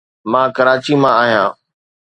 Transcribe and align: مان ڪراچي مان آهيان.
مان 0.31 0.47
ڪراچي 0.55 0.93
مان 1.01 1.13
آهيان. 1.21 1.51